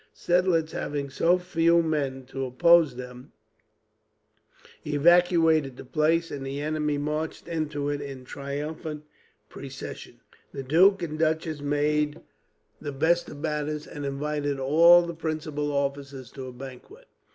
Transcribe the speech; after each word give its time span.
Seidlitz, 0.15 0.71
having 0.71 1.11
so 1.11 1.37
few 1.37 1.83
men 1.83 2.25
to 2.25 2.43
oppose 2.43 2.95
them, 2.95 3.33
evacuated 4.83 5.77
the 5.77 5.85
place, 5.85 6.31
and 6.31 6.43
the 6.43 6.59
enemy 6.59 6.97
marched 6.97 7.47
into 7.47 7.87
it 7.87 8.01
in 8.01 8.25
triumphant 8.25 9.03
procession. 9.47 10.19
The 10.53 10.63
duke 10.63 11.03
and 11.03 11.19
duchess 11.19 11.61
made 11.61 12.19
the 12.81 12.91
best 12.91 13.29
of 13.29 13.37
matters, 13.41 13.85
and 13.85 14.03
invited 14.03 14.59
all 14.59 15.03
the 15.05 15.13
principal 15.13 15.71
officers 15.71 16.31
to 16.31 16.47
a 16.47 16.51
banquet. 16.51 17.05